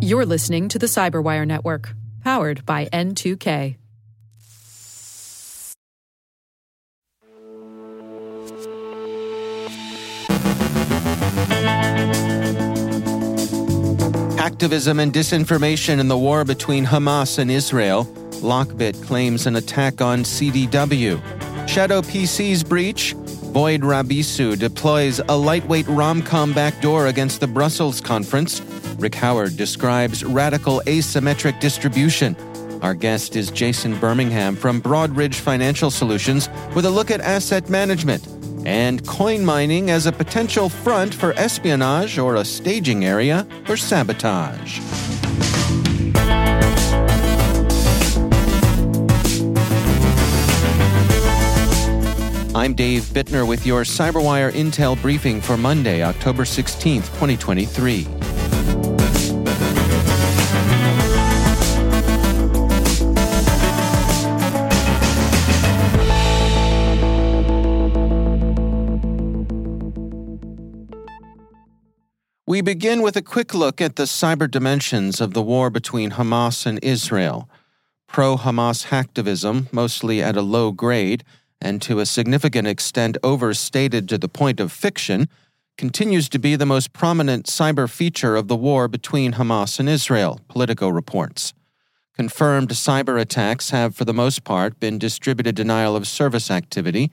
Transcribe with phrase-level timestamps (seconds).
[0.00, 3.76] You're listening to the Cyberwire Network, powered by N2K.
[14.36, 18.04] Hacktivism and disinformation in the war between Hamas and Israel.
[18.42, 21.20] Lockbit claims an attack on CDW.
[21.68, 23.14] Shadow PC's breach.
[23.52, 28.62] Void Rabisu deploys a lightweight RomCom backdoor against the Brussels conference.
[28.96, 32.34] Rick Howard describes radical asymmetric distribution.
[32.80, 38.26] Our guest is Jason Birmingham from Broadridge Financial Solutions with a look at asset management
[38.64, 44.80] and coin mining as a potential front for espionage or a staging area for sabotage.
[52.54, 58.06] I'm Dave Bittner with your CyberWire Intel briefing for Monday, October 16th, 2023.
[72.46, 76.66] We begin with a quick look at the cyber dimensions of the war between Hamas
[76.66, 77.48] and Israel.
[78.06, 81.24] Pro Hamas hacktivism, mostly at a low grade,
[81.62, 85.28] and to a significant extent overstated to the point of fiction,
[85.78, 90.40] continues to be the most prominent cyber feature of the war between Hamas and Israel,
[90.48, 91.54] Politico reports.
[92.14, 97.10] Confirmed cyber attacks have, for the most part, been distributed denial of service activity.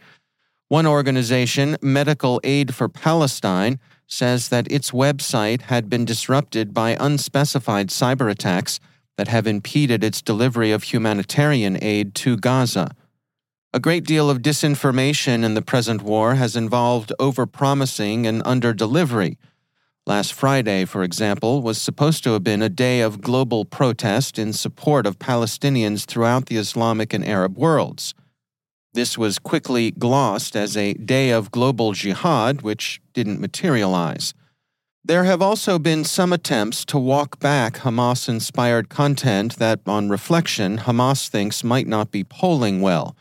[0.68, 7.90] One organization, Medical Aid for Palestine, says that its website had been disrupted by unspecified
[7.90, 8.80] cyber attacks
[9.18, 12.92] that have impeded its delivery of humanitarian aid to Gaza.
[13.72, 19.38] A great deal of disinformation in the present war has involved overpromising and underdelivery.
[20.08, 24.54] Last Friday, for example, was supposed to have been a day of global protest in
[24.54, 28.16] support of Palestinians throughout the Islamic and Arab worlds.
[28.94, 34.34] This was quickly glossed as a day of global jihad, which didn't materialize.
[35.06, 40.80] There have also been some attempts to walk back Hamas inspired content that, on reflection,
[40.80, 43.16] Hamas thinks might not be polling well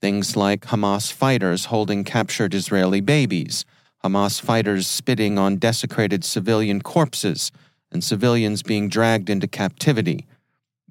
[0.00, 3.66] Things like Hamas fighters holding captured Israeli babies,
[4.02, 7.52] Hamas fighters spitting on desecrated civilian corpses,
[7.92, 10.26] and civilians being dragged into captivity.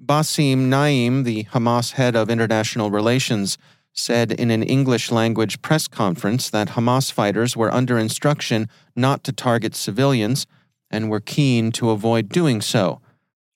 [0.04, 3.58] Basim Naim, the Hamas head of international relations,
[3.92, 9.32] said in an English language press conference that Hamas fighters were under instruction not to
[9.32, 10.46] target civilians
[10.90, 13.00] and were keen to avoid doing so.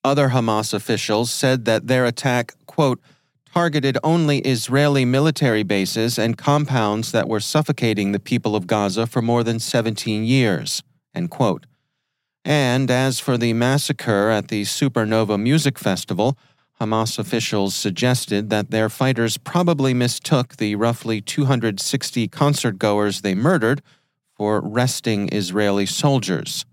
[0.02, 3.00] Other Hamas officials said that their attack, quote,
[3.54, 9.22] targeted only Israeli military bases and compounds that were suffocating the people of Gaza for
[9.22, 10.82] more than 17 years.
[12.44, 16.36] And as for the massacre at the Supernova Music Festival,
[16.80, 23.82] Hamas officials suggested that their fighters probably mistook the roughly 260 concertgoers they murdered
[24.36, 26.66] for resting Israeli soldiers.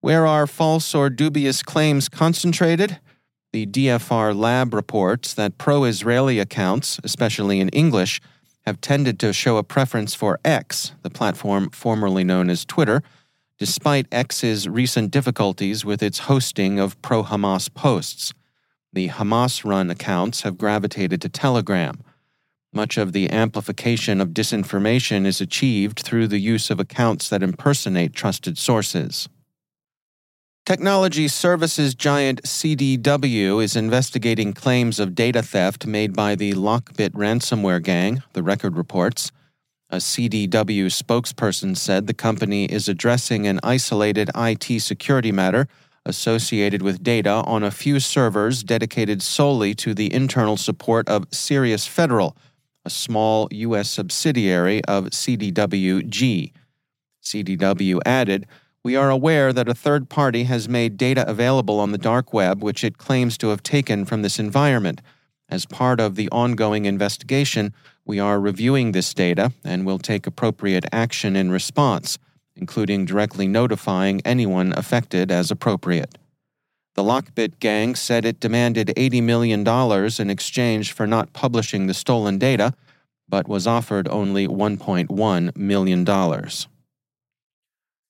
[0.00, 2.98] Where are false or dubious claims concentrated?
[3.56, 8.20] The DFR lab reports that pro Israeli accounts, especially in English,
[8.66, 13.02] have tended to show a preference for X, the platform formerly known as Twitter,
[13.58, 18.34] despite X's recent difficulties with its hosting of pro Hamas posts.
[18.92, 22.02] The Hamas run accounts have gravitated to Telegram.
[22.74, 28.12] Much of the amplification of disinformation is achieved through the use of accounts that impersonate
[28.12, 29.30] trusted sources.
[30.66, 37.80] Technology services giant CDW is investigating claims of data theft made by the Lockbit ransomware
[37.80, 39.30] gang, the record reports.
[39.90, 45.68] A CDW spokesperson said the company is addressing an isolated IT security matter
[46.04, 51.86] associated with data on a few servers dedicated solely to the internal support of Sirius
[51.86, 52.36] Federal,
[52.84, 53.88] a small U.S.
[53.88, 56.52] subsidiary of CDWG.
[57.22, 58.48] CDW added,
[58.86, 62.62] we are aware that a third party has made data available on the dark web
[62.62, 65.02] which it claims to have taken from this environment.
[65.48, 67.74] As part of the ongoing investigation,
[68.04, 72.16] we are reviewing this data and will take appropriate action in response,
[72.54, 76.16] including directly notifying anyone affected as appropriate.
[76.94, 79.66] The Lockbit gang said it demanded $80 million
[80.20, 82.72] in exchange for not publishing the stolen data,
[83.28, 86.04] but was offered only $1.1 million.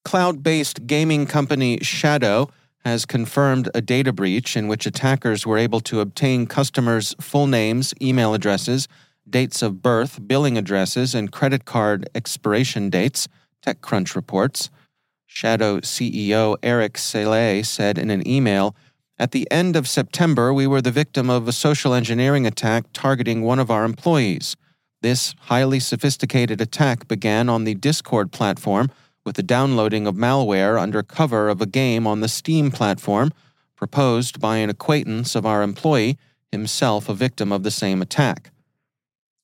[0.06, 2.48] Cloud based gaming company Shadow
[2.84, 7.92] has confirmed a data breach in which attackers were able to obtain customers' full names,
[8.00, 8.86] email addresses,
[9.28, 13.26] dates of birth, billing addresses, and credit card expiration dates,
[13.66, 14.70] TechCrunch reports.
[15.26, 18.76] Shadow CEO Eric Sèle said in an email
[19.18, 23.42] At the end of September, we were the victim of a social engineering attack targeting
[23.42, 24.56] one of our employees.
[25.02, 28.88] This highly sophisticated attack began on the Discord platform
[29.26, 33.32] with the downloading of malware under cover of a game on the Steam platform
[33.74, 36.16] proposed by an acquaintance of our employee,
[36.50, 38.50] himself a victim of the same attack.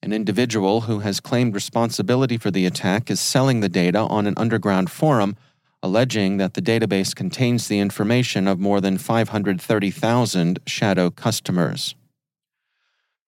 [0.02, 4.34] An individual who has claimed responsibility for the attack is selling the data on an
[4.36, 5.36] underground forum,
[5.82, 11.94] alleging that the database contains the information of more than 530,000 shadow customers.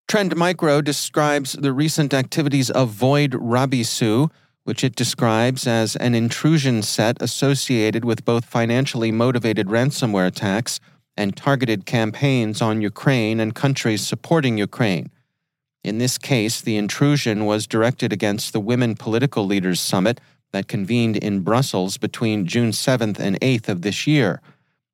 [0.09, 4.31] Trend Micro describes the recent activities of Void Rabisu,
[4.65, 10.81] which it describes as an intrusion set associated with both financially motivated ransomware attacks
[11.17, 15.11] and targeted campaigns on Ukraine and countries supporting Ukraine.
[15.85, 20.19] In this case, the intrusion was directed against the Women Political Leaders Summit
[20.53, 24.41] that convened in Brussels between June 7th and 8th of this year.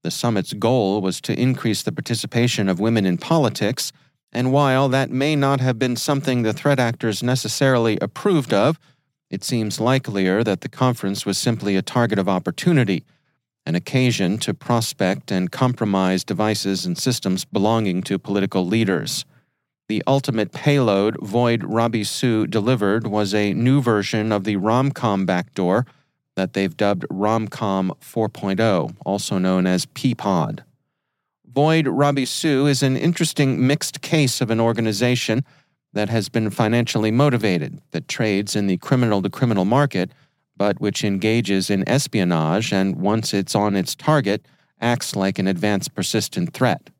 [0.02, 3.92] The summit's goal was to increase the participation of women in politics,
[4.32, 8.78] and while that may not have been something the threat actors necessarily approved of,
[9.30, 13.04] it seems likelier that the conference was simply a target of opportunity,
[13.64, 19.24] an occasion to prospect and compromise devices and systems belonging to political leaders.
[19.88, 25.86] The ultimate payload Void Rabisu delivered was a new version of the Romcom backdoor
[26.36, 30.60] that they've dubbed Romcom 4.0, also known as Peapod.
[31.44, 35.44] Void Rabisu is an interesting mixed case of an organization
[35.92, 40.12] that has been financially motivated, that trades in the criminal to criminal market,
[40.56, 44.46] but which engages in espionage and, once it's on its target,
[44.80, 46.90] acts like an advanced persistent threat.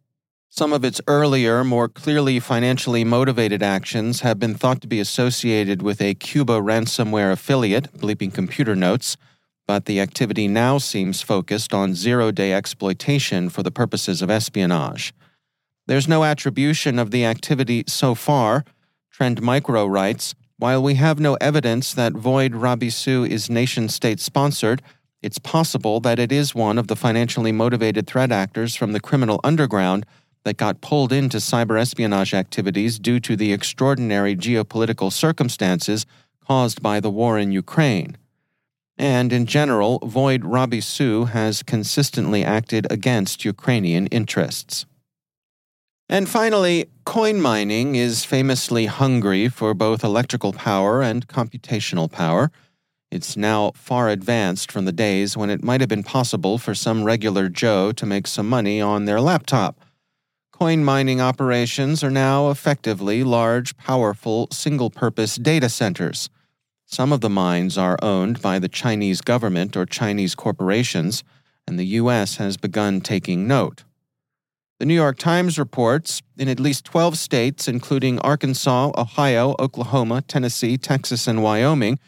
[0.52, 5.80] Some of its earlier, more clearly financially motivated actions have been thought to be associated
[5.80, 9.16] with a Cuba ransomware affiliate, Bleeping Computer Notes,
[9.68, 15.14] but the activity now seems focused on zero day exploitation for the purposes of espionage.
[15.86, 18.64] There's no attribution of the activity so far.
[19.20, 24.80] Trend Micro writes While we have no evidence that Void Rabisu is nation state sponsored,
[25.20, 29.38] it's possible that it is one of the financially motivated threat actors from the criminal
[29.44, 30.06] underground
[30.44, 36.06] that got pulled into cyber espionage activities due to the extraordinary geopolitical circumstances
[36.42, 38.16] caused by the war in Ukraine.
[38.96, 44.86] And in general, Void Rabisu has consistently acted against Ukrainian interests.
[46.08, 52.52] And finally, coin mining is famously hungry for both electrical power and computational power.
[53.10, 57.02] It's now far advanced from the days when it might have been possible for some
[57.02, 59.80] regular Joe to make some money on their laptop
[60.60, 66.28] Coin mining operations are now effectively large, powerful, single purpose data centers.
[66.84, 71.24] Some of the mines are owned by the Chinese government or Chinese corporations,
[71.66, 72.36] and the U.S.
[72.36, 73.84] has begun taking note.
[74.80, 80.78] The New York Times reports in at least 12 states, including Arkansas, Ohio, Oklahoma, Tennessee,
[80.78, 81.98] Texas, and Wyoming,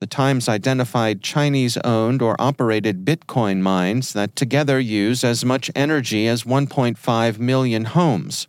[0.00, 6.26] the Times identified Chinese owned or operated Bitcoin mines that together use as much energy
[6.26, 8.48] as 1.5 million homes.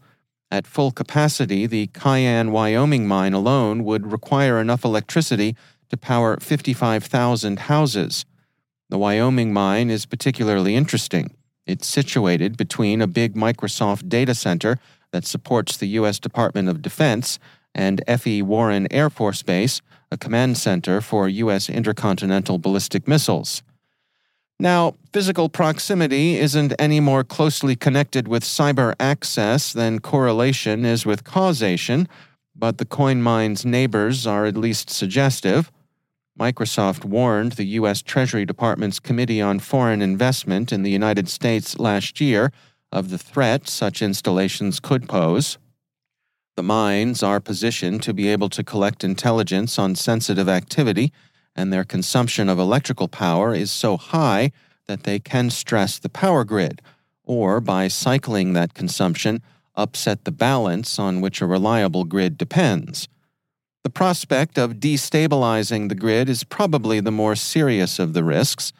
[0.50, 5.56] At full capacity, the Cheyenne, Wyoming mine alone would require enough electricity
[5.90, 8.26] to power 55,000 houses.
[8.90, 11.36] The Wyoming mine is particularly interesting.
[11.70, 14.80] It's situated between a big Microsoft data center
[15.12, 16.18] that supports the U.S.
[16.18, 17.38] Department of Defense
[17.76, 18.42] and F.E.
[18.42, 21.70] Warren Air Force Base a command center for U.S.
[21.70, 23.62] intercontinental ballistic missiles.
[24.60, 31.24] Now, physical proximity isn't any more closely connected with cyber access than correlation is with
[31.24, 32.10] causation,
[32.56, 35.72] but the coin mine's neighbors are at least suggestive.
[36.40, 38.02] Microsoft warned the U.S.
[38.02, 42.54] Treasury Department's Committee on Foreign Investment in the United States last year
[42.94, 45.58] of the threat such installations could pose.
[46.56, 51.12] The mines are positioned to be able to collect intelligence on sensitive activity,
[51.58, 54.54] and their consumption of electrical power is so high
[54.88, 56.82] that they can stress the power grid,
[57.26, 59.42] or by cycling that consumption,
[59.76, 63.10] upset the balance on which a reliable grid depends.
[63.90, 68.72] The prospect of destabilizing the grid is probably the more serious of the risks.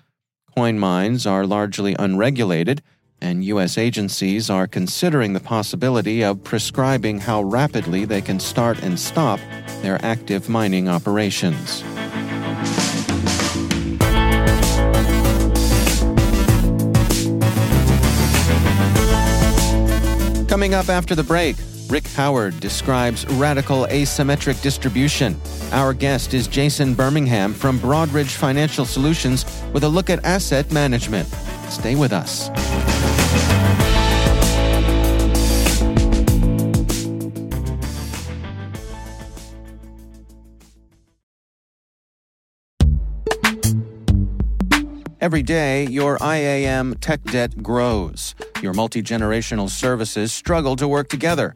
[0.56, 2.84] Coin mines are largely unregulated
[3.20, 3.76] and U.S.
[3.76, 9.40] agencies are considering the possibility of prescribing how rapidly they can start and stop
[9.82, 11.82] their active mining operations.
[20.48, 21.56] Coming up after the break,
[21.90, 25.36] Rick Howard describes radical asymmetric distribution.
[25.72, 29.44] Our guest is Jason Birmingham from Broadridge Financial Solutions
[29.74, 31.28] with a look at asset management.
[31.70, 32.52] Stay with us.
[45.22, 48.36] Every day, your IAM tech debt grows.
[48.62, 51.56] Your multi generational services struggle to work together.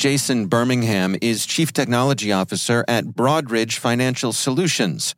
[0.00, 5.14] Jason Birmingham is Chief Technology Officer at Broadridge Financial Solutions.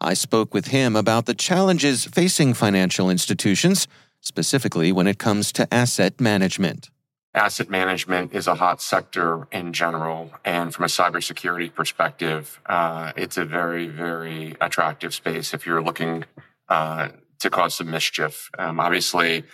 [0.00, 3.86] I spoke with him about the challenges facing financial institutions,
[4.20, 6.88] specifically when it comes to asset management.
[7.34, 10.30] Asset management is a hot sector in general.
[10.46, 16.24] And from a cybersecurity perspective, uh, it's a very, very attractive space if you're looking
[16.70, 17.08] uh,
[17.40, 18.48] to cause some mischief.
[18.58, 19.44] Um, obviously,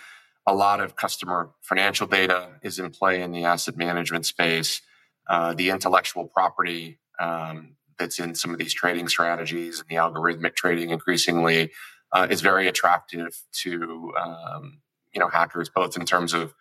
[0.49, 4.81] a lot of customer financial data is in play in the asset management space.
[5.27, 10.55] Uh, the intellectual property um, that's in some of these trading strategies and the algorithmic
[10.55, 11.71] trading increasingly
[12.13, 14.79] uh, is very attractive to um,
[15.13, 16.55] you know hackers, both in terms of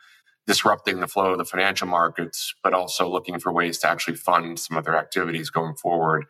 [0.46, 4.58] disrupting the flow of the financial markets, but also looking for ways to actually fund
[4.58, 6.26] some of their activities going forward.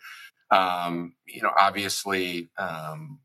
[0.50, 3.18] Um, you know, obviously, um,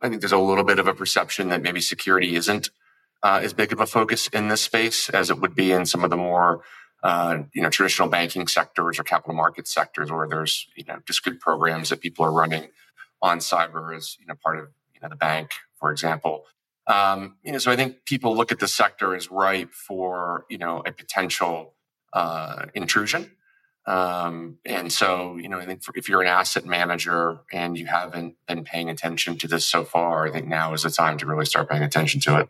[0.00, 2.70] I think there's a little bit of a perception that maybe security isn't
[3.26, 6.04] uh, as big of a focus in this space as it would be in some
[6.04, 6.62] of the more
[7.02, 11.40] uh, you know traditional banking sectors or capital market sectors where there's you know discrete
[11.40, 12.68] programs that people are running
[13.20, 16.44] on cyber as you know part of you know the bank, for example.
[16.86, 20.58] Um, you know, so I think people look at the sector as ripe for you
[20.58, 21.74] know a potential
[22.12, 23.32] uh, intrusion.
[23.88, 27.86] Um, and so, you know, I think for, if you're an asset manager and you
[27.86, 31.26] haven't been paying attention to this so far, I think now is the time to
[31.26, 32.48] really start paying attention to it.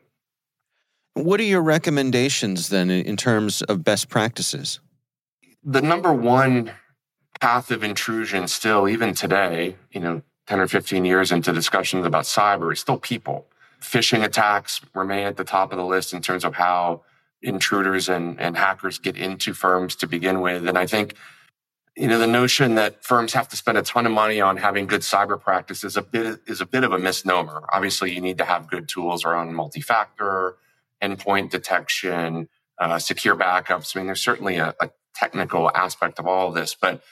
[1.17, 4.81] What are your recommendations then in terms of best practices?
[5.65, 6.73] The number one
[7.41, 12.25] path of intrusion still, even today, you know, 10 or 15 years into discussions about
[12.25, 13.47] cyber, is still people.
[13.81, 17.01] Phishing attacks remain at the top of the list in terms of how
[17.41, 20.69] intruders and, and hackers get into firms to begin with.
[20.69, 21.15] And I think,
[21.97, 24.87] you know, the notion that firms have to spend a ton of money on having
[24.87, 27.65] good cyber practice is a bit is a bit of a misnomer.
[27.73, 30.57] Obviously, you need to have good tools around multi-factor,
[31.03, 32.49] endpoint detection,
[32.79, 33.95] uh, secure backups.
[33.95, 37.03] I mean, there's certainly a, a technical aspect of all of this, but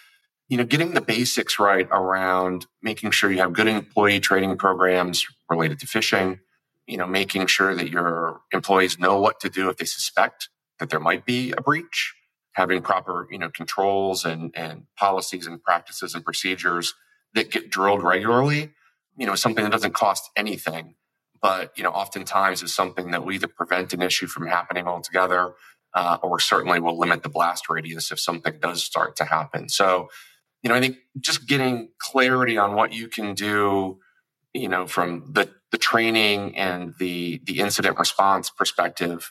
[0.48, 5.24] you know, getting the basics right around making sure you have good employee training programs
[5.48, 6.40] related to phishing,
[6.86, 10.90] you know, making sure that your employees know what to do if they suspect that
[10.90, 12.14] there might be a breach,
[12.52, 16.94] having proper, you know, controls and, and policies and practices and procedures
[17.32, 18.72] that get drilled regularly,
[19.16, 20.94] you know, something that doesn't cost anything
[21.44, 25.52] but you know, oftentimes is something that will either prevent an issue from happening altogether,
[25.92, 29.68] uh, or certainly will limit the blast radius if something does start to happen.
[29.68, 30.08] So,
[30.62, 33.98] you know, I think just getting clarity on what you can do,
[34.54, 39.30] you know, from the the training and the the incident response perspective,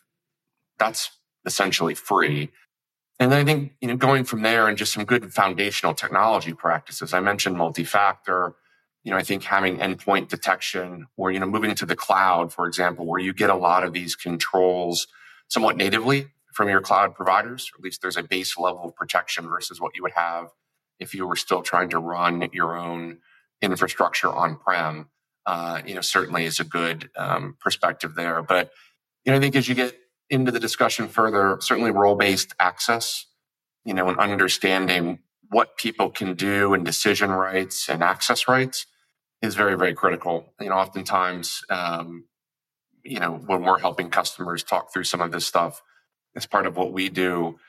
[0.77, 1.09] that's
[1.47, 2.51] essentially free.
[3.19, 6.53] And then I think, you know, going from there and just some good foundational technology
[6.53, 7.11] practices.
[7.11, 8.53] I mentioned multi-factor,
[9.03, 12.67] you know, I think having endpoint detection or, you know, moving to the cloud, for
[12.67, 15.07] example, where you get a lot of these controls
[15.49, 19.47] somewhat natively from your cloud providers, or at least there's a base level of protection
[19.47, 20.47] versus what you would have
[20.99, 23.17] if you were still trying to run your own
[23.61, 25.09] infrastructure on-prem.
[25.45, 28.41] Uh, you know, certainly is a good um, perspective there.
[28.41, 28.71] But
[29.25, 29.97] you know, I think as you get
[30.29, 33.25] into the discussion further, certainly role-based access,
[33.83, 35.19] you know, and understanding
[35.49, 38.85] what people can do and decision rights and access rights
[39.43, 40.53] is very, very critical.
[40.59, 42.25] You know, oftentimes, um,
[43.03, 45.81] you know, when we're helping customers talk through some of this stuff
[46.35, 47.59] as part of what we do,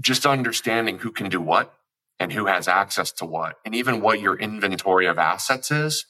[0.00, 1.74] just understanding who can do what
[2.20, 6.06] and who has access to what, and even what your inventory of assets is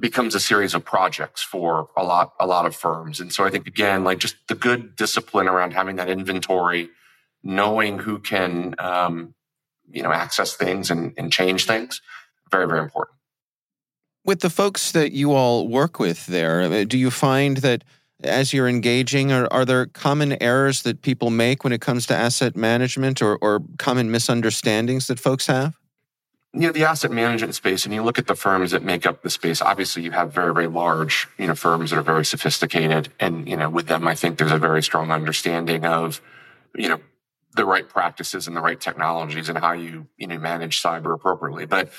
[0.00, 3.50] becomes a series of projects for a lot a lot of firms and so i
[3.50, 6.88] think again like just the good discipline around having that inventory
[7.42, 9.34] knowing who can um,
[9.90, 12.00] you know access things and, and change things
[12.50, 13.18] very very important
[14.24, 17.84] with the folks that you all work with there uh, do you find that
[18.24, 22.14] as you're engaging are, are there common errors that people make when it comes to
[22.14, 25.74] asset management or, or common misunderstandings that folks have?
[26.54, 29.22] You know the asset management space and you look at the firms that make up
[29.22, 33.12] the space obviously you have very very large you know firms that are very sophisticated.
[33.18, 36.20] And you know with them i think there's a very strong understanding of
[36.74, 37.00] you know
[37.54, 41.66] the right practices and the right technologies and how you you know manage cyber appropriately.
[41.66, 41.92] But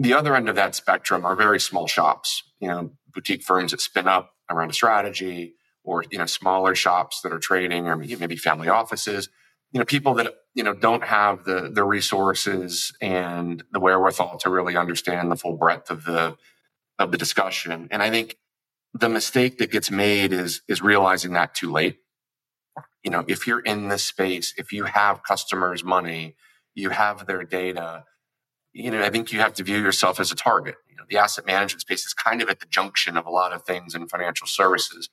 [0.00, 2.42] the other end of that spectrum are very small shops.
[2.58, 5.54] You know boutique firms that spin up around a strategy
[5.84, 9.28] or you know smaller shops that are trading or maybe family offices.
[9.72, 14.50] You know people that you know don't have the the resources and the wherewithal to
[14.50, 16.36] really understand the full breadth of the
[16.98, 17.88] of the discussion.
[17.90, 18.36] And i think
[18.94, 21.98] the mistake that gets made is is realizing that too late.
[23.04, 26.36] You know if you're in this space if you have customers money
[26.74, 28.04] you have their data
[28.72, 30.76] you know i think you have to view yourself as a target.
[30.88, 33.52] You know the asset management space is kind of at the junction of a lot
[33.52, 35.08] of things in financial services.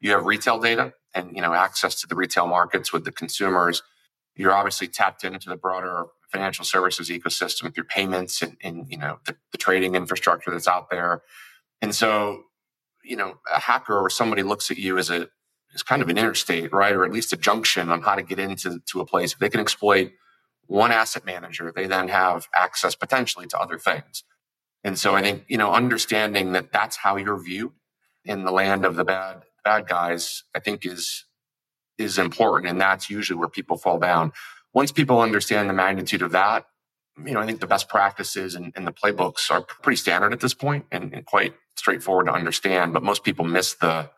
[0.00, 3.82] You have retail data and you know access to the retail markets with the consumers.
[4.34, 9.18] You're obviously tapped into the broader financial services ecosystem through payments and, and you know
[9.26, 11.22] the, the, trading infrastructure that's out there.
[11.82, 12.44] And so
[13.04, 15.28] you know a hacker or somebody looks at you as a
[15.74, 16.94] as kind of an interstate right?
[16.94, 19.32] Or at least a junction on how to get into to a place.
[19.34, 20.12] If they can exploit
[20.66, 24.24] one asset manager they then have access potentially to other things
[24.84, 27.72] and so i think you know understanding that that's how you're viewed
[28.24, 31.24] in the land of the bad bad guys i think is
[31.98, 32.70] is important.
[32.70, 34.32] And that's usually where people fall down.
[34.74, 36.66] Once people understand the magnitude of that,
[37.24, 40.40] you know, I think the best practices and, and the playbooks are pretty standard at
[40.40, 42.94] this point and, and quite straightforward to understand.
[42.94, 44.10] But most people miss the,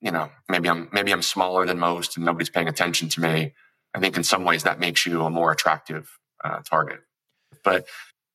[0.00, 3.52] you know, maybe I'm maybe I'm smaller than most and nobody's paying attention to me.
[3.94, 7.00] I think in some ways that makes you a more attractive uh, target.
[7.62, 7.86] But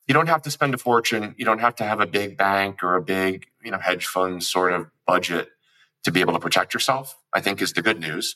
[0.07, 1.35] you don't have to spend a fortune.
[1.37, 4.43] You don't have to have a big bank or a big, you know, hedge fund
[4.43, 5.49] sort of budget
[6.03, 7.17] to be able to protect yourself.
[7.33, 8.35] I think is the good news.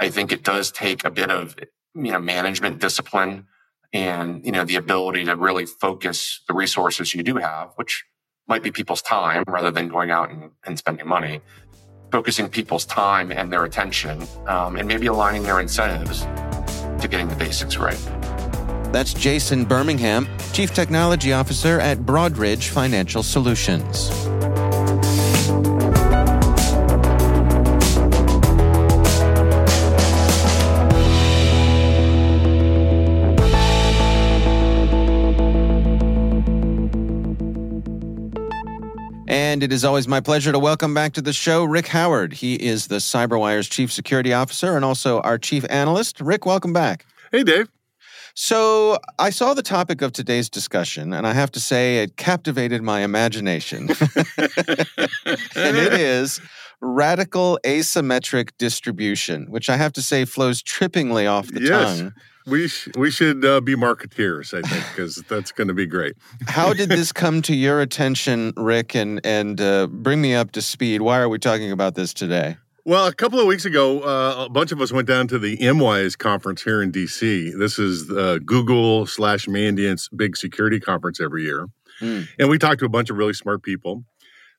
[0.00, 1.56] I think it does take a bit of
[1.94, 3.46] you know management discipline
[3.92, 8.04] and you know the ability to really focus the resources you do have, which
[8.46, 11.40] might be people's time rather than going out and, and spending money.
[12.10, 16.26] Focusing people's time and their attention, um, and maybe aligning their incentives
[17.00, 17.98] to getting the basics right.
[18.92, 24.10] That's Jason Birmingham, Chief Technology Officer at Broadridge Financial Solutions.
[39.28, 42.32] And it is always my pleasure to welcome back to the show Rick Howard.
[42.32, 46.18] He is the CyberWire's Chief Security Officer and also our Chief Analyst.
[46.22, 47.04] Rick, welcome back.
[47.30, 47.68] Hey, Dave.
[48.32, 52.80] So I saw the topic of today's discussion, and I have to say it captivated
[52.80, 53.90] my imagination.
[54.38, 56.40] and it is
[56.80, 61.98] radical asymmetric distribution, which I have to say flows trippingly off the yes.
[61.98, 62.14] tongue
[62.48, 66.14] we sh- we should uh, be marketeers, I think, because that's going to be great.
[66.46, 68.94] How did this come to your attention, Rick?
[68.94, 71.02] And and uh, bring me up to speed.
[71.02, 72.56] Why are we talking about this today?
[72.84, 75.58] Well, a couple of weeks ago, uh, a bunch of us went down to the
[75.58, 77.58] MWise conference here in DC.
[77.58, 81.66] This is uh, Google slash Mandiant's big security conference every year,
[82.00, 82.26] mm.
[82.38, 84.04] and we talked to a bunch of really smart people.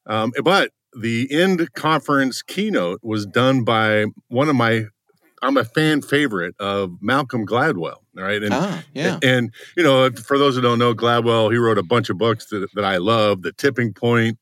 [0.06, 4.86] Um, but the end conference keynote was done by one of my
[5.42, 7.98] I'm a fan favorite of Malcolm Gladwell.
[8.16, 8.44] Right.
[8.44, 9.20] And, ah, yeah.
[9.24, 12.48] And, you know, for those who don't know, Gladwell, he wrote a bunch of books
[12.48, 14.38] that, that I love The Tipping Point,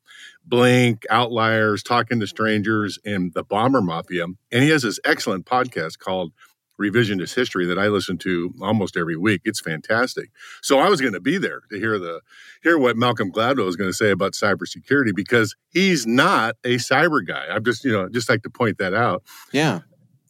[0.46, 4.26] Blink, Outliers, Talking to Strangers, and The Bomber Mafia.
[4.26, 6.32] And he has this excellent podcast called
[6.80, 9.42] revisionist history that I listen to almost every week.
[9.46, 10.30] It's fantastic.
[10.62, 12.22] So I was going to be there to hear the
[12.64, 17.26] hear what Malcolm Gladwell was going to say about cybersecurity because he's not a cyber
[17.26, 17.48] guy.
[17.50, 19.24] I'm just you know just like to point that out.
[19.52, 19.82] Yeah.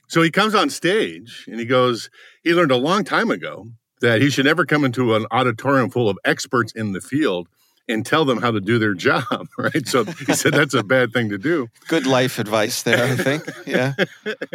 [0.07, 2.09] So he comes on stage and he goes,
[2.43, 3.67] he learned a long time ago
[4.01, 7.47] that he should never come into an auditorium full of experts in the field
[7.89, 9.87] and tell them how to do their job, right?
[9.87, 11.67] So he said that's a bad thing to do.
[11.87, 13.43] Good life advice there, I think.
[13.65, 13.93] Yeah.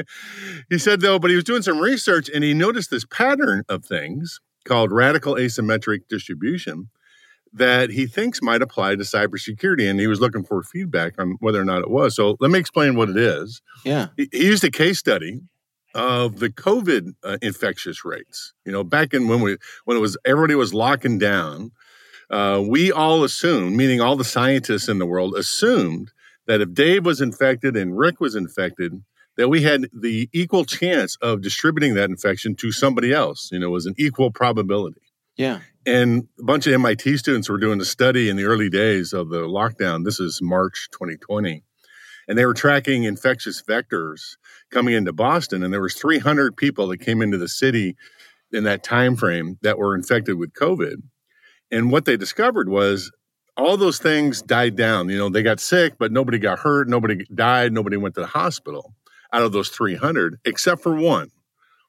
[0.70, 3.84] he said, though, but he was doing some research and he noticed this pattern of
[3.84, 6.88] things called radical asymmetric distribution
[7.52, 9.88] that he thinks might apply to cybersecurity.
[9.88, 12.16] And he was looking for feedback on whether or not it was.
[12.16, 13.60] So let me explain what it is.
[13.84, 14.08] Yeah.
[14.16, 15.40] He, he used a case study
[15.94, 18.54] of the COVID uh, infectious rates.
[18.64, 21.72] You know, back in when we when it was everybody was locking down,
[22.30, 26.12] uh, we all assumed, meaning all the scientists in the world, assumed
[26.46, 29.02] that if Dave was infected and Rick was infected,
[29.36, 33.50] that we had the equal chance of distributing that infection to somebody else.
[33.52, 35.01] You know, it was an equal probability.
[35.36, 35.60] Yeah.
[35.84, 39.30] And a bunch of MIT students were doing a study in the early days of
[39.30, 40.04] the lockdown.
[40.04, 41.64] This is March 2020.
[42.28, 44.36] And they were tracking infectious vectors
[44.70, 45.64] coming into Boston.
[45.64, 47.96] And there was 300 people that came into the city
[48.52, 50.96] in that time frame that were infected with COVID.
[51.70, 53.10] And what they discovered was
[53.56, 55.08] all those things died down.
[55.08, 58.26] You know, they got sick, but nobody got hurt, nobody died, nobody went to the
[58.26, 58.94] hospital
[59.32, 61.30] out of those 300, except for one.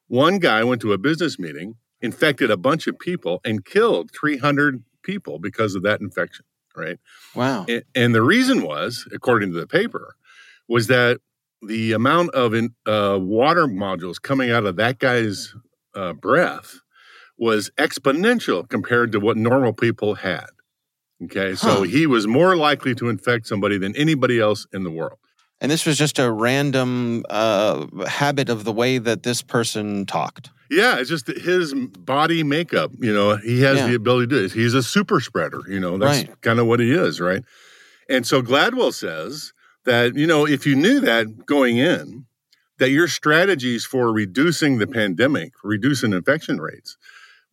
[0.08, 4.84] One guy went to a business meeting, infected a bunch of people, and killed 300
[5.02, 7.00] people because of that infection, right?
[7.34, 7.66] Wow.
[7.68, 10.16] And, and the reason was, according to the paper,
[10.68, 11.22] was that
[11.66, 15.56] the amount of in, uh, water modules coming out of that guy's
[15.96, 16.80] uh, breath
[17.38, 20.48] was exponential compared to what normal people had.
[21.24, 21.56] Okay, huh.
[21.56, 25.20] so he was more likely to infect somebody than anybody else in the world.
[25.63, 30.49] And this was just a random uh, habit of the way that this person talked.
[30.69, 32.91] Yeah, it's just his body makeup.
[32.99, 33.88] You know, he has yeah.
[33.88, 34.52] the ability to do this.
[34.52, 35.62] He's a super spreader.
[35.69, 36.41] You know, that's right.
[36.41, 37.43] kind of what he is, right?
[38.10, 39.54] And so Gladwell says
[39.86, 42.26] that, you know, if you knew that going in,
[42.80, 46.97] that your strategies for reducing the pandemic, reducing infection rates,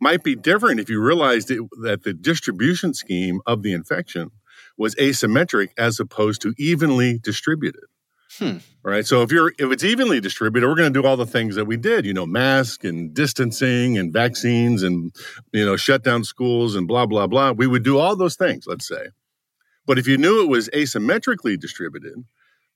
[0.00, 4.32] might be different if you realized it, that the distribution scheme of the infection
[4.76, 7.84] was asymmetric as opposed to evenly distributed.
[8.38, 8.58] Hmm.
[8.82, 9.04] Right.
[9.04, 11.64] So if you're if it's evenly distributed, we're going to do all the things that
[11.64, 15.14] we did, you know, mask and distancing and vaccines and
[15.52, 17.52] you know, shut down schools and blah blah blah.
[17.52, 19.08] We would do all those things, let's say.
[19.86, 22.24] But if you knew it was asymmetrically distributed,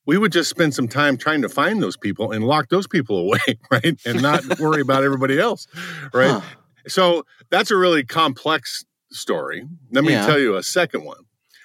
[0.07, 3.19] we would just spend some time trying to find those people and lock those people
[3.21, 3.99] away, right?
[4.05, 5.67] And not worry about everybody else,
[6.13, 6.31] right?
[6.31, 6.41] Huh.
[6.87, 9.67] So that's a really complex story.
[9.93, 10.27] Let me yeah.
[10.27, 11.19] tell you a second one.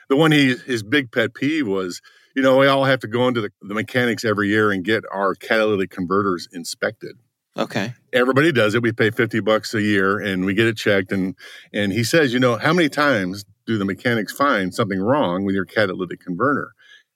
[0.08, 2.02] The one he his big pet peeve was,
[2.36, 5.04] you know, we all have to go into the, the mechanics every year and get
[5.12, 7.18] our catalytic converters inspected.
[7.58, 7.94] Okay.
[8.13, 8.82] Everybody does it.
[8.82, 11.12] We pay 50 bucks a year and we get it checked.
[11.12, 11.36] And
[11.74, 15.56] and he says, you know, how many times do the mechanics find something wrong with
[15.56, 16.72] your catalytic converter?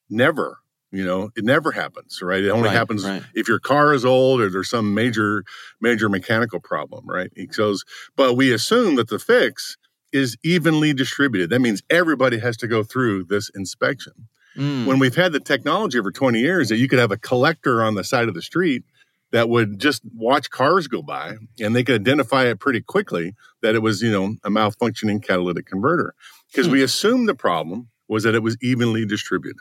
[0.09, 0.59] Never.
[0.91, 2.43] You know, it never happens, right?
[2.43, 3.23] It only right, happens right.
[3.33, 5.43] if your car is old or there's some major,
[5.81, 7.31] major mechanical problem, right?
[7.35, 7.83] He goes,
[8.15, 9.75] but we assume that the fix
[10.11, 11.49] is evenly distributed.
[11.49, 14.27] That means everybody has to go through this inspection.
[14.57, 14.85] Mm.
[14.85, 17.95] When we've had the technology over 20 years that you could have a collector on
[17.95, 18.83] the side of the street
[19.31, 23.73] that would just watch cars go by and they could identify it pretty quickly that
[23.73, 26.13] it was, you know, a malfunctioning catalytic converter
[26.51, 29.59] because we assumed the problem was that it was evenly distributed.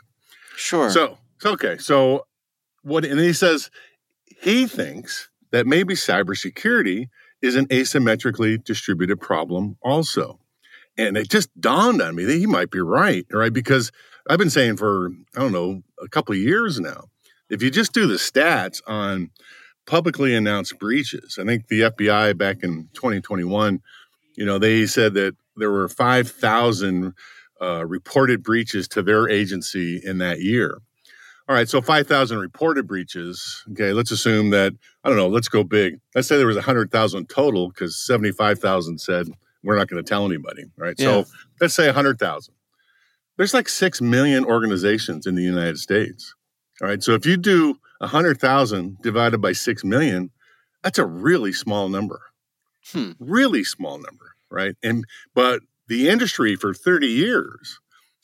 [0.55, 0.91] Sure.
[0.91, 2.25] So Okay, so
[2.83, 3.05] what?
[3.05, 3.69] And he says
[4.41, 7.09] he thinks that maybe cybersecurity
[7.41, 10.39] is an asymmetrically distributed problem also.
[10.97, 13.51] And it just dawned on me that he might be right, right?
[13.51, 13.91] Because
[14.29, 17.05] I've been saying for, I don't know, a couple of years now,
[17.49, 19.29] if you just do the stats on
[19.85, 23.81] publicly announced breaches, I think the FBI back in 2021,
[24.35, 27.13] you know, they said that there were 5,000
[27.61, 30.79] uh, reported breaches to their agency in that year.
[31.49, 33.65] All right, so 5,000 reported breaches.
[33.73, 35.99] Okay, let's assume that, I don't know, let's go big.
[36.15, 39.27] Let's say there was 100,000 total because 75,000 said,
[39.61, 40.63] we're not going to tell anybody.
[40.77, 40.95] Right.
[40.97, 41.23] Yeah.
[41.23, 41.25] So
[41.59, 42.53] let's say 100,000.
[43.37, 46.35] There's like 6 million organizations in the United States.
[46.81, 47.01] All right.
[47.01, 50.31] So if you do 100,000 divided by 6 million,
[50.83, 52.21] that's a really small number.
[52.91, 53.11] Hmm.
[53.19, 54.35] Really small number.
[54.51, 54.75] Right.
[54.83, 57.79] And, but the industry for 30 years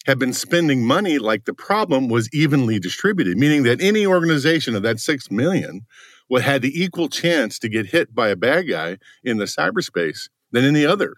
[0.06, 4.84] have been spending money like the problem was evenly distributed, meaning that any organization of
[4.84, 5.86] that 6 million
[6.30, 10.30] would had the equal chance to get hit by a bad guy in the cyberspace
[10.52, 11.17] than any others.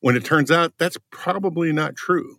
[0.00, 2.38] When it turns out that's probably not true.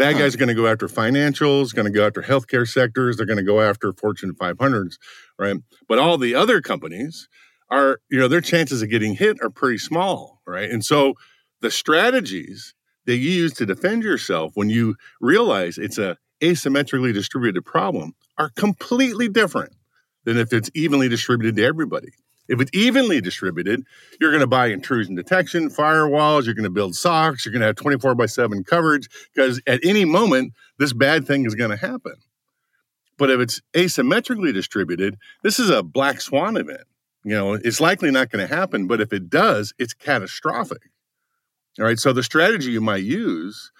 [0.00, 3.26] Bad guys are going to go after financials, going to go after healthcare sectors, they're
[3.26, 4.94] going to go after Fortune 500s,
[5.38, 5.56] right?
[5.88, 7.28] But all the other companies
[7.70, 10.70] are, you know, their chances of getting hit are pretty small, right?
[10.70, 11.16] And so
[11.60, 12.72] the strategies
[13.04, 18.48] that you use to defend yourself when you realize it's a asymmetrically distributed problem are
[18.56, 19.74] completely different
[20.24, 22.12] than if it's evenly distributed to everybody.
[22.50, 23.84] If it's evenly distributed,
[24.20, 27.66] you're going to buy intrusion detection, firewalls, you're going to build SOCs, you're going to
[27.66, 31.76] have 24 by 7 coverage because at any moment, this bad thing is going to
[31.76, 32.14] happen.
[33.16, 36.82] But if it's asymmetrically distributed, this is a black swan event.
[37.22, 40.90] You know, it's likely not going to happen, but if it does, it's catastrophic.
[41.78, 41.98] All right.
[41.98, 43.70] So the strategy you might use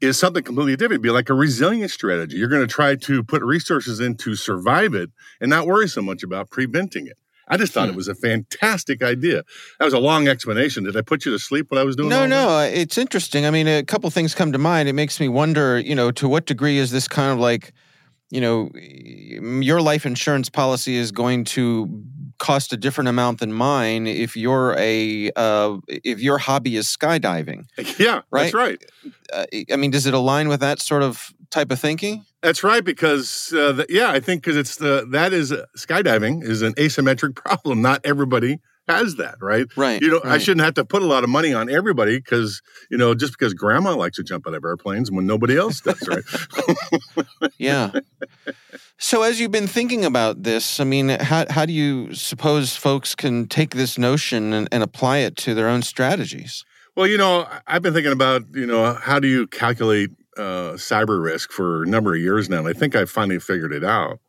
[0.00, 1.00] is something completely different.
[1.00, 2.38] It'd be like a resilience strategy.
[2.38, 6.00] You're going to try to put resources in to survive it and not worry so
[6.00, 7.18] much about preventing it.
[7.48, 7.94] I just thought hmm.
[7.94, 9.42] it was a fantastic idea.
[9.78, 10.84] That was a long explanation.
[10.84, 12.08] Did I put you to sleep when I was doing?
[12.08, 12.26] That?
[12.26, 12.58] No, no.
[12.58, 12.76] That?
[12.76, 13.46] It's interesting.
[13.46, 14.88] I mean, a couple things come to mind.
[14.88, 15.78] It makes me wonder.
[15.78, 17.72] You know, to what degree is this kind of like,
[18.30, 22.04] you know, your life insurance policy is going to
[22.38, 27.66] cost a different amount than mine if you're a uh, if your hobby is skydiving.
[27.98, 28.52] Yeah, right?
[28.52, 28.84] that's right.
[29.32, 32.24] Uh, I mean, does it align with that sort of type of thinking?
[32.46, 36.44] That's right, because uh, the, yeah, I think because it's the that is uh, skydiving
[36.44, 37.82] is an asymmetric problem.
[37.82, 39.66] Not everybody has that, right?
[39.76, 40.00] Right.
[40.00, 40.34] You know, right.
[40.34, 43.32] I shouldn't have to put a lot of money on everybody because you know just
[43.32, 46.22] because grandma likes to jump out of airplanes when nobody else does, right?
[47.58, 47.90] yeah.
[48.96, 53.16] So, as you've been thinking about this, I mean, how, how do you suppose folks
[53.16, 56.64] can take this notion and, and apply it to their own strategies?
[56.94, 61.22] Well, you know, I've been thinking about, you know, how do you calculate uh, cyber
[61.22, 62.58] risk for a number of years now.
[62.58, 64.20] And I think I finally figured it out.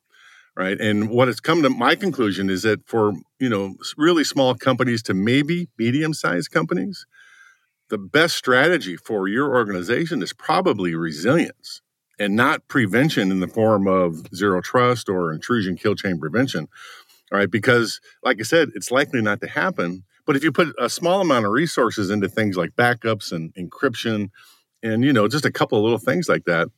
[0.56, 0.80] Right.
[0.82, 5.04] And what has come to my conclusion is that for, you know, really small companies
[5.04, 7.06] to maybe medium sized companies,
[7.90, 11.82] the best strategy for your organization is probably resilience
[12.18, 16.68] and not prevention in the form of zero trust or intrusion kill chain prevention.
[17.32, 17.52] All right.
[17.52, 20.06] Because, like I said, it's likely not to happen.
[20.26, 24.32] But if you put a small amount of resources into things like backups and encryption,
[24.84, 26.70] and you know, just a couple of little things like that,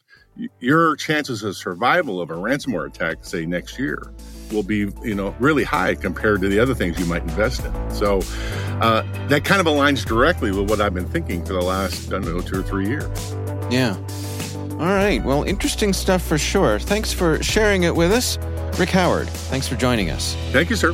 [0.59, 4.13] your chances of survival of a ransomware attack, say next year,
[4.51, 7.91] will be you know really high compared to the other things you might invest in.
[7.91, 8.21] So
[8.81, 12.19] uh, that kind of aligns directly with what I've been thinking for the last I
[12.19, 13.35] don't know two or three years.
[13.69, 13.97] Yeah.
[14.71, 15.21] All right.
[15.23, 16.79] Well, interesting stuff for sure.
[16.79, 18.37] Thanks for sharing it with us.
[18.79, 20.35] Rick Howard, thanks for joining us.
[20.51, 20.93] Thank you, sir.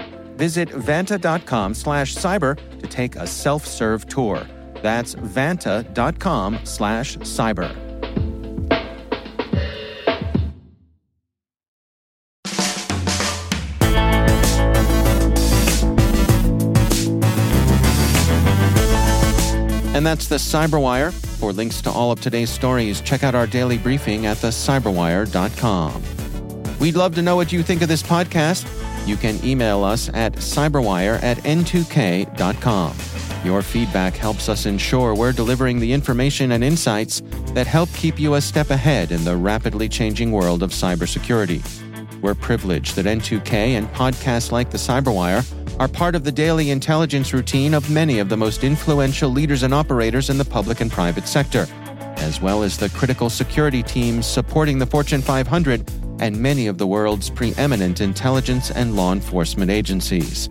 [0.41, 4.43] Visit vanta.com slash cyber to take a self-serve tour.
[4.81, 7.69] That's vanta.com slash cyber.
[19.93, 21.13] And that's the Cyberwire.
[21.37, 26.01] For links to all of today's stories, check out our daily briefing at thecyberwire.com.
[26.79, 28.65] We'd love to know what you think of this podcast.
[29.05, 32.95] You can email us at cyberwire at n2k.com.
[33.43, 38.35] Your feedback helps us ensure we're delivering the information and insights that help keep you
[38.35, 41.63] a step ahead in the rapidly changing world of cybersecurity.
[42.21, 45.43] We're privileged that N2K and podcasts like the Cyberwire
[45.79, 49.73] are part of the daily intelligence routine of many of the most influential leaders and
[49.73, 51.65] operators in the public and private sector,
[52.17, 55.83] as well as the critical security teams supporting the Fortune 500
[56.21, 60.47] and many of the world's preeminent intelligence and law enforcement agencies.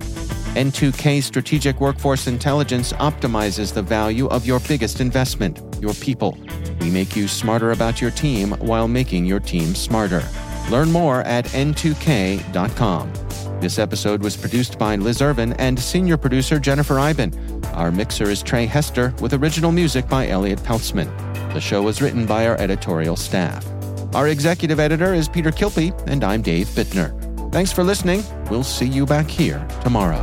[0.56, 6.36] N2K Strategic Workforce Intelligence optimizes the value of your biggest investment, your people.
[6.80, 10.22] We make you smarter about your team while making your team smarter.
[10.68, 13.12] Learn more at n2k.com.
[13.60, 17.32] This episode was produced by Liz Irvin and senior producer Jennifer Eiben.
[17.74, 21.14] Our mixer is Trey Hester with original music by Elliot Peltzman.
[21.52, 23.64] The show was written by our editorial staff.
[24.14, 27.12] Our executive editor is Peter Kilpe, and I'm Dave Bittner.
[27.52, 28.24] Thanks for listening.
[28.50, 30.20] We'll see you back here tomorrow.